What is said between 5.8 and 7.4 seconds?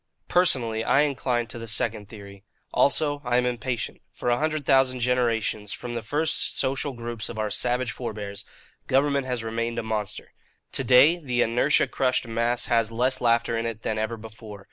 the first social groups of